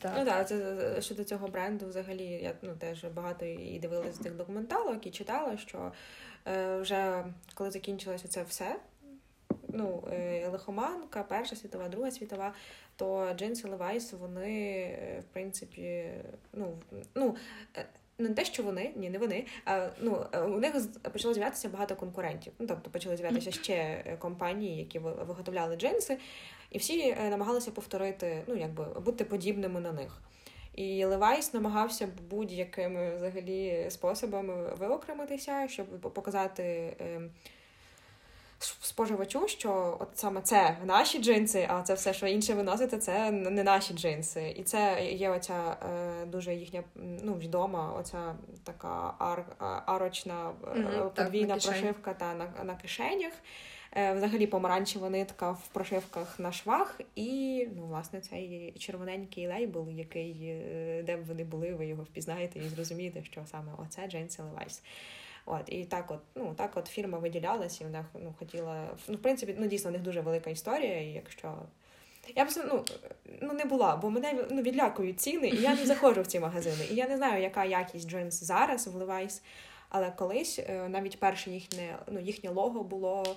[0.02, 0.12] Так.
[0.18, 5.06] Ну так, це щодо цього бренду, взагалі, я ну, теж багато і дивилася тих документалок
[5.06, 5.92] і читала, що
[6.48, 8.76] е, вже коли закінчилося це все,
[9.68, 12.54] ну, е, лихоманка, Перша світова, Друга світова,
[12.96, 16.04] то джинси Levi's, вони, е, в принципі,
[16.52, 16.78] ну,
[17.14, 17.36] ну,
[17.76, 17.86] е,
[18.18, 19.46] не те, що вони, ні, не вони.
[19.64, 20.74] А, ну, У них
[21.12, 22.52] почало з'являтися багато конкурентів.
[22.58, 26.18] Ну, Тобто почали з'являтися ще компанії, які виготовляли джинси,
[26.72, 30.22] і всі е, намагалися повторити, ну, якби бути подібними на них.
[30.74, 36.96] І Левайс намагався будь-якими взагалі способами виокремитися, щоб показати.
[36.98, 37.30] Ем,
[38.80, 43.62] споживачу, що от саме це наші джинси, а це все, що інше виносите, це не
[43.62, 44.54] наші джинси.
[44.56, 46.82] І це є оця е, дуже їхня
[47.22, 49.44] ну, відома, оця така ар,
[49.86, 53.32] арочна mm-hmm, подвійна так, прошивка та на, на кишенях.
[53.96, 60.36] Е, взагалі помаранчева нитка в прошивках на швах, і ну, власне цей червоненький лейбл, який
[60.42, 64.80] е, де б вони були, ви його впізнаєте і зрозумієте, що саме оце джинси Levi's.
[65.46, 68.88] От і так, от ну так, от фірма виділялася, і вона ну хотіла.
[69.08, 71.00] Ну, в принципі, ну дійсно у них дуже велика історія.
[71.00, 71.54] і Якщо
[72.36, 72.84] я б ну,
[73.42, 76.86] ну не була, бо мене ну, відлякують ціни, і я не заходжу в ці магазини.
[76.90, 79.40] І я не знаю, яка якість джинс зараз в Levi's,
[79.88, 83.36] але колись е, навіть перше їхнє ну, їхнє лого було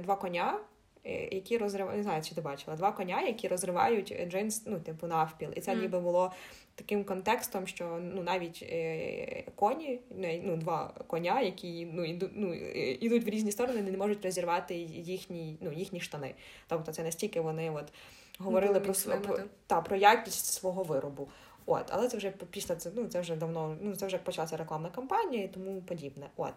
[0.00, 0.58] два коня.
[1.06, 5.06] Е, які розривають, не знаю, чи ти бачила, два коня, які розривають джинс, ну, типу,
[5.06, 5.48] навпіл.
[5.56, 5.80] І це mm.
[5.80, 6.32] ніби було
[6.74, 10.00] таким контекстом, що ну навіть е, коні,
[10.44, 15.56] ну два коня, які ну іду, ну, ідуть в різні сторони, не можуть розірвати їхні
[15.60, 16.34] ну, їхні штани.
[16.68, 17.92] Тобто це настільки вони от
[18.38, 21.28] говорили ну, про, про, та, про якість свого виробу.
[21.66, 24.90] От, але це вже після це, ну це вже давно, ну це вже почалася рекламна
[24.90, 26.26] кампанія і тому подібне.
[26.36, 26.54] От.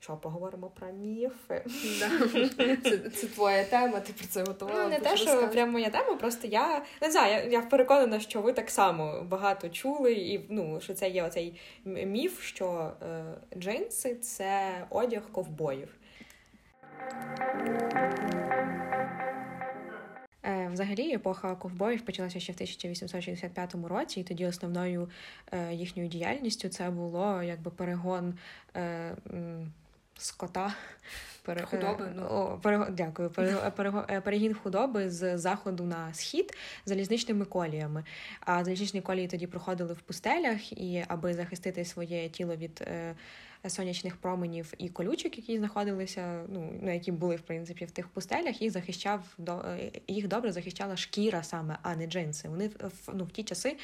[0.00, 1.64] Що поговоримо про міфи?
[2.00, 2.28] Да.
[2.84, 4.82] Це це твоя тема, ти про це готувала.
[4.82, 8.40] Ну, Не те, що прям моя тема, просто я не знаю, я я переконана, що
[8.40, 13.24] ви так само багато чули, і ну, що це є оцей міф, що е,
[13.58, 15.88] джинси це одяг ковбоїв.
[20.46, 25.08] Е, взагалі, епоха ковбоїв почалася ще в 1865 році, і тоді основною
[25.52, 28.34] е, їхньою діяльністю це було якби перегон.
[28.76, 29.16] Е,
[30.18, 30.74] скота.
[31.42, 31.62] Пере...
[31.62, 32.22] Худоби, ну.
[32.22, 32.86] О, пере...
[32.90, 33.30] Дякую.
[33.30, 33.70] Пере...
[33.76, 34.20] Пере...
[34.20, 38.04] Перегін худоби з заходу на схід залізничними коліями.
[38.40, 43.14] А залізничні колії тоді проходили в пустелях, і аби захистити своє тіло від е,
[43.70, 48.62] сонячних променів і колючок, які знаходилися, ну на які були в принципі в тих пустелях,
[48.62, 52.48] їх захищав е, їх добре захищала шкіра саме, а не джинси.
[52.48, 52.70] Вони
[53.14, 53.76] ну, в ті часи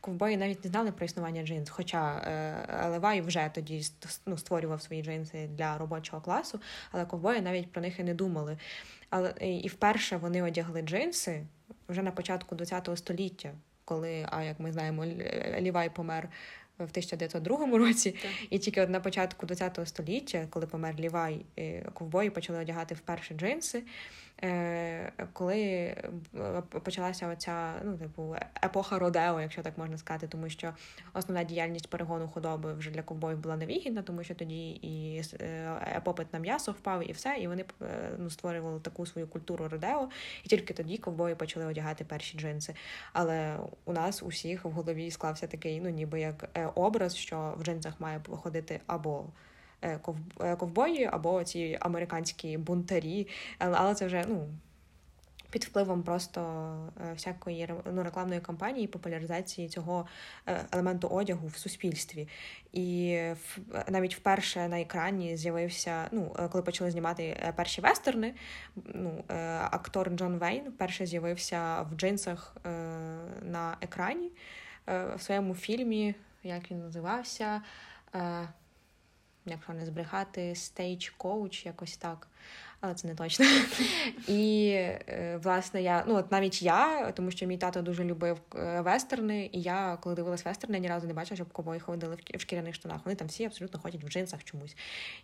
[0.00, 1.70] ковбої навіть не знали про існування джинс.
[1.70, 3.82] Хоча е, Левай вже тоді
[4.26, 8.58] ну, створював свої джинси для робочого класу, але ковбої навіть про них і не думали.
[9.10, 11.46] Але і вперше вони одягли джинси
[11.88, 13.52] вже на початку ХХ століття.
[13.84, 15.04] Коли, а як ми знаємо,
[15.58, 16.28] Лівай помер
[16.78, 18.30] в 1902 році, так.
[18.50, 23.34] і тільки от на початку ХХ століття, коли помер Лівай, е, ковбої почали одягати вперше
[23.34, 23.82] джинси.
[24.44, 25.96] Е, коли е,
[26.82, 30.74] почалася оця ну, типу, епоха Родео, якщо так можна сказати, тому що
[31.14, 35.22] основна діяльність перегону худоби вже для ковбоїв була невигідна, тому що тоді і
[36.04, 37.64] попит на м'ясо впав, і все, і вони
[38.18, 40.08] ну, створювали таку свою культуру Родео,
[40.44, 42.74] і тільки тоді ковбої почали одягати перші джинси.
[43.12, 48.00] Але у нас усіх в голові склався такий, ну ніби як образ, що в джинсах
[48.00, 49.24] має виходити або
[49.82, 50.00] Е,
[50.40, 53.28] е, ковбої або ці американські бунтарі,
[53.58, 54.48] але це вже ну.
[55.50, 56.40] Під впливом просто
[57.00, 60.06] е, всякої ну, рекламної кампанії, популяризації цього
[60.72, 62.28] елементу одягу в суспільстві.
[62.72, 63.18] І
[63.88, 68.34] навіть вперше на екрані з'явився, ну, коли почали знімати перші вестерни,
[68.76, 69.24] ну,
[69.70, 72.56] актор Джон Вейн вперше з'явився в джинсах
[73.42, 74.30] на екрані
[74.86, 76.14] в своєму фільмі,
[76.48, 77.62] як він називався
[79.50, 82.28] якщо не збрехати, stage coach, якось так.
[82.80, 83.46] Але це не точно.
[84.28, 88.80] І е, власне я, ну от навіть я, тому що мій тато дуже любив е,
[88.80, 92.74] вестерни, і я, коли дивилась вестерни, ні разу не бачила, щоб ковбої ходили в шкіряних
[92.74, 93.00] штанах.
[93.04, 94.76] Вони там всі абсолютно ходять в джинсах чомусь.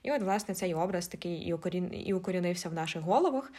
[0.03, 1.91] І от, власне, цей образ такий і укорін...
[2.07, 3.53] і укорінився в наших головах.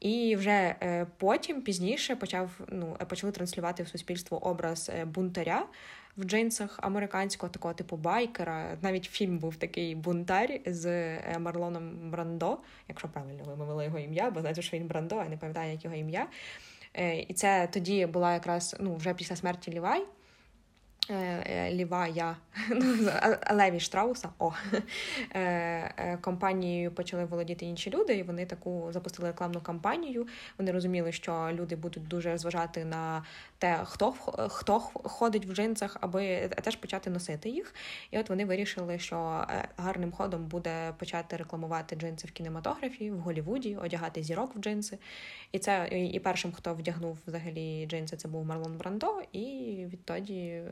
[0.00, 5.66] І вже е, потім пізніше почав ну почали транслювати в суспільство образ е, бунтаря
[6.16, 8.78] в джинсах американського такого типу байкера.
[8.82, 14.40] Навіть фільм був такий бунтар з е, Марлоном Брандо, якщо правильно вимовила його ім'я, бо
[14.40, 16.26] знаєте, що він Брандо, я не пам'ятаю, як його ім'я.
[17.28, 20.06] І це тоді була якраз ну вже після смерті Лівай.
[21.10, 21.14] Е,
[21.46, 22.36] е, Лівая
[22.70, 23.10] ну,
[23.52, 24.52] Леві Штрауса о
[25.34, 30.26] е, компанією почали володіти інші люди, і вони таку запустили рекламну кампанію.
[30.58, 33.24] Вони розуміли, що люди будуть дуже зважати на
[33.58, 34.14] те, хто
[34.48, 37.74] хто ходить в джинсах, аби теж почати носити їх.
[38.10, 39.46] І от вони вирішили, що
[39.76, 44.98] гарним ходом буде почати рекламувати джинси в кінематографі, в Голівуді, одягати зірок в джинси.
[45.52, 49.40] І це і першим, хто вдягнув взагалі джинси, це був Марлон Брандо, і
[49.92, 50.62] відтоді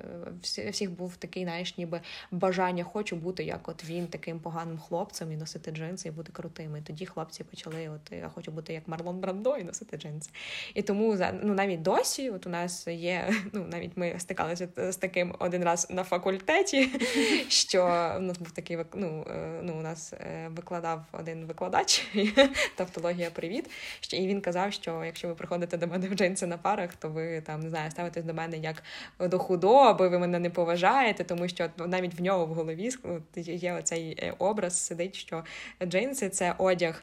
[0.43, 5.37] всіх був такий, знаєш, ніби бажання хочу бути як от він, таким поганим хлопцем і
[5.37, 6.79] носити джинси і бути крутими.
[6.79, 10.31] І тоді хлопці почали: от я хочу бути як Марлон Брандо і носити джинси.
[10.75, 15.35] І тому ну, навіть досі, от у нас є, ну навіть ми стикалися з таким
[15.39, 16.89] один раз на факультеті,
[17.49, 17.83] що
[18.19, 22.07] у нас був такий ну, е, ну у нас е, викладав один викладач,
[22.77, 23.71] тавтологія привіт.
[24.01, 27.09] Що І він казав, що якщо ви приходите до мене в джинси на парах, то
[27.09, 28.83] ви там не знаю, ставитесь до мене як
[29.21, 32.91] до худоби, ви мене не поважаєте, тому що навіть в нього в голові
[33.37, 35.45] є оцей е, образ, сидить, що
[35.83, 37.03] джинси це одяг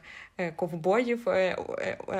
[0.56, 1.28] ковбоїв,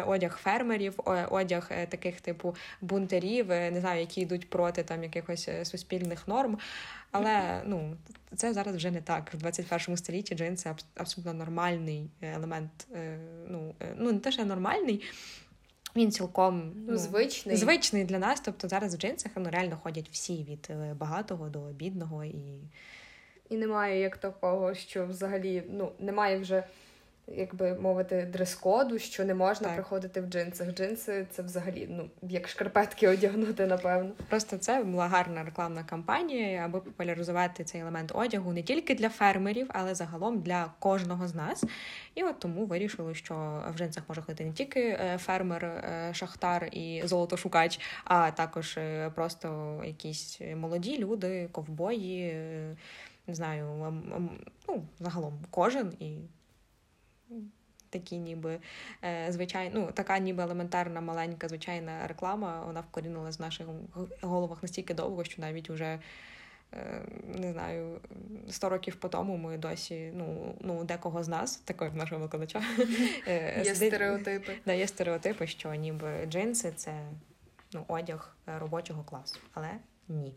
[0.07, 0.95] одяг фермерів,
[1.31, 6.59] одяг таких типу бунтарів, не знаю, які йдуть проти там якихось суспільних норм.
[7.11, 7.97] Але ну
[8.37, 9.35] це зараз вже не так.
[9.35, 12.87] В 21 столітті джинси абсолютно нормальний елемент.
[13.49, 15.03] Ну ну не те, що нормальний.
[15.97, 18.41] Він цілком ну, звичний звичний для нас.
[18.41, 22.61] Тобто зараз в джинсах ну, реально ходять всі від е, багатого до бідного і.
[23.51, 26.65] І немає як такого, що взагалі ну немає вже
[27.37, 29.77] як би мовити, дрес-коду, що не можна так.
[29.77, 30.75] приходити в джинсах.
[30.75, 34.11] Джинси це взагалі ну як шкарпетки одягнути, напевно.
[34.29, 39.67] Просто це була гарна рекламна кампанія, аби популяризувати цей елемент одягу не тільки для фермерів,
[39.69, 41.65] але загалом для кожного з нас.
[42.15, 46.69] І от тому вирішили, що в джинсах може ходити не тільки е, фермер, е, шахтар
[46.73, 52.35] і золотошукач, а також е, просто якісь молоді люди, ковбої.
[53.27, 53.93] Не знаю,
[54.69, 56.19] ну загалом кожен і
[57.93, 58.59] такі ніби
[59.05, 63.67] е, звичайно, ну, така ніби елементарна, маленька, звичайна реклама, вона вкорінилась в наших
[64.21, 65.99] головах настільки довго, що навіть уже.
[66.75, 67.03] Е,
[67.35, 68.01] не знаю,
[68.51, 72.63] сто років по тому ми досі, ну ну декого з нас, такого як нашого викладача,
[73.29, 74.59] е, є стереотипи.
[74.67, 77.09] Да, Є стереотипи, що ніби джинси це
[77.73, 79.71] ну, одяг робочого класу, але
[80.09, 80.35] ні.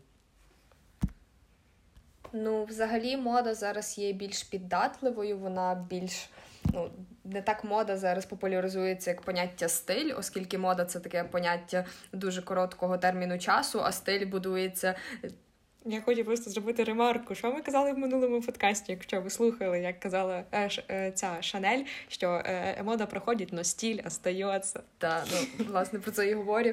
[2.32, 6.30] Ну, взагалі, мода зараз є більш піддатливою, вона більш
[6.76, 6.90] ну,
[7.24, 12.98] не так мода зараз популяризується як поняття стиль, оскільки мода це таке поняття дуже короткого
[12.98, 14.94] терміну часу, а стиль будується
[15.86, 17.34] я хочу просто зробити ремарку.
[17.34, 21.84] Що ми казали в минулому подкасті, якщо ви слухали, як казала е, е, ця Шанель,
[22.08, 24.80] що е, мода проходить, но стіль остається.
[24.98, 25.24] Так,
[25.58, 26.72] ну власне про це і говорю.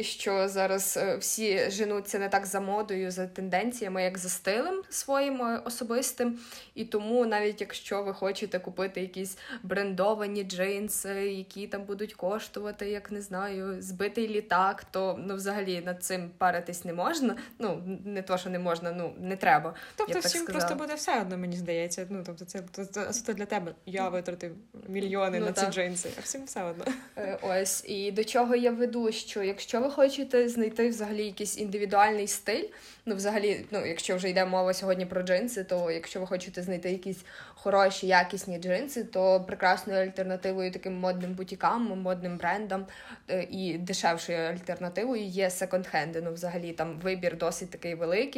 [0.00, 5.42] Що зараз е, всі женуться не так за модою, за тенденціями, як за стилем своїм
[5.42, 6.38] е, особистим.
[6.74, 13.10] І тому, навіть якщо ви хочете купити якісь брендовані джинси, які там будуть коштувати, як
[13.10, 17.36] не знаю, збитий літак, то ну взагалі над цим паритись не можна.
[17.58, 19.74] Ну не то, що що не можна, ну не треба.
[19.96, 22.06] Тобто я всім просто буде все одно, мені здається.
[22.10, 23.74] Ну тобто, це це, для тебе.
[23.86, 24.52] Я витратив
[24.88, 25.64] мільйони ну, на так.
[25.64, 26.84] ці джинси, а всім все одно.
[27.16, 32.26] Е, ось і до чого я веду, що якщо ви хочете знайти взагалі якийсь індивідуальний
[32.26, 32.64] стиль,
[33.06, 36.90] ну взагалі, ну якщо вже йде мова сьогодні про джинси, то якщо ви хочете знайти
[36.90, 37.24] якийсь
[37.54, 42.86] хороші, якісні джинси, то прекрасною альтернативою таким модним бутікам, модним брендам
[43.30, 46.20] е, і дешевшою альтернативою є секонд-хенди.
[46.24, 48.37] Ну, взагалі там вибір досить такий великий,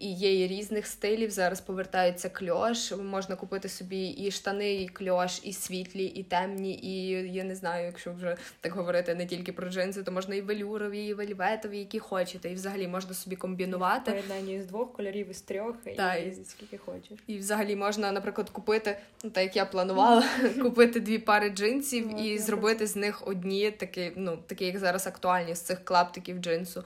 [0.00, 1.30] і є і різних стилів.
[1.30, 2.92] Зараз повертається кльош.
[2.92, 7.86] Можна купити собі і штани, і кльош, і світлі, і темні, і я не знаю,
[7.86, 11.98] якщо вже так говорити не тільки про джинси, то можна і велюрові, і вельветові, які
[11.98, 12.50] хочете.
[12.50, 14.10] І взагалі можна собі комбінувати.
[14.10, 17.18] Поєднання з двох кольорів, із трьох, Та, і скільки хочеш.
[17.26, 20.24] І взагалі можна, наприклад, купити, ну так як я планувала,
[20.62, 25.54] купити дві пари джинсів і зробити з них одні, такі, ну, такі, як зараз актуальні
[25.54, 26.84] з цих клаптиків джинсу.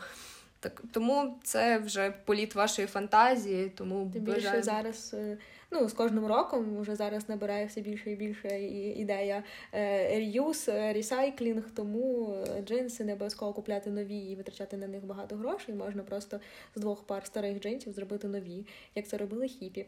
[0.65, 3.73] Так тому це вже політ вашої фантазії.
[3.75, 5.39] Тому Тим більше зараз е,
[5.71, 8.61] ну з кожним роком вже зараз набирає все більше і більше
[8.97, 9.43] ідея
[9.73, 15.75] реюз, ресайклінг, тому е, джинси не обов'язково купляти нові і витрачати на них багато грошей.
[15.75, 16.41] Можна просто
[16.75, 19.87] з двох пар старих джинсів зробити нові, як це робили хіпі.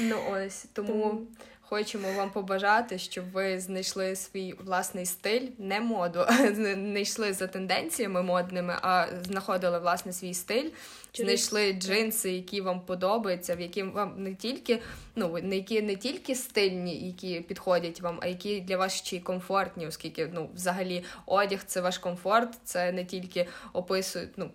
[0.00, 1.26] Ну ось тому
[1.74, 6.26] хочемо вам побажати, щоб ви знайшли свій власний стиль, не моду,
[6.76, 10.70] не йшли за тенденціями модними, а знаходили власне свій стиль,
[11.12, 11.40] Через...
[11.40, 14.80] знайшли джинси, які вам подобаються, в які вам не тільки
[15.16, 19.20] ну не які не тільки стильні, які підходять вам, а які для вас ще й
[19.20, 24.30] комфортні, оскільки ну взагалі одяг це ваш комфорт, це не тільки описують.
[24.36, 24.50] ну,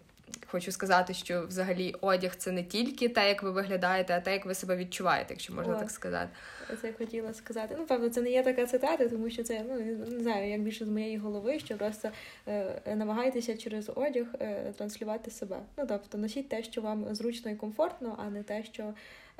[0.47, 4.45] Хочу сказати, що взагалі одяг це не тільки те, як ви виглядаєте, а те, як
[4.45, 6.29] ви себе відчуваєте, якщо можна О, так сказати.
[6.81, 7.75] Це я хотіла сказати.
[7.79, 9.79] Ну, певно, це не є така цитата, тому що це ну
[10.15, 12.09] не знаю, як більше з моєї голови, що просто
[12.47, 15.59] е, намагайтеся через одяг е, транслювати себе.
[15.77, 18.93] Ну тобто носіть те, що вам зручно і комфортно, а не те, що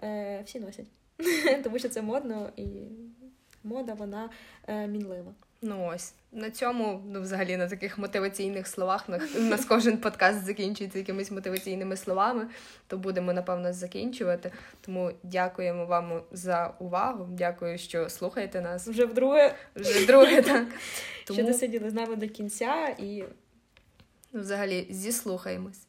[0.04, 0.88] е, всі носять.
[1.64, 2.66] Тому що це модно і
[3.64, 4.30] мода вона
[4.68, 5.34] е, мінлива.
[5.62, 9.10] Ну ось на цьому, ну взагалі на таких мотиваційних словах.
[9.10, 12.48] На нас кожен подкаст закінчується якимись мотиваційними словами,
[12.88, 14.52] то будемо напевно закінчувати.
[14.82, 17.28] Тому дякуємо вам за увагу.
[17.32, 18.88] Дякую, що слухаєте нас.
[18.88, 19.56] Вже вдруге.
[19.76, 20.68] Вже вдруге, так.
[21.26, 21.40] Тому...
[21.40, 23.24] Що досиділи з нами до кінця і
[24.32, 25.89] ну, взагалі зіслухаємось.